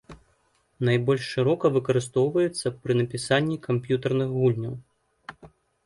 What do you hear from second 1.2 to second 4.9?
шырока выкарыстоўваецца пры напісанні камп'ютарных гульняў.